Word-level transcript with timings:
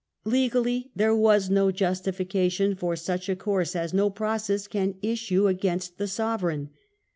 Legally 0.25 0.89
there 0.95 1.15
was 1.15 1.51
no 1.51 1.71
justification 1.71 2.73
for 2.73 2.95
such 2.95 3.29
a 3.29 3.35
course, 3.35 3.75
as 3.75 3.93
no 3.93 4.09
process 4.09 4.65
can 4.67 4.95
issue 5.03 5.45
against 5.45 5.99
the 5.99 6.07
sovereign. 6.07 6.71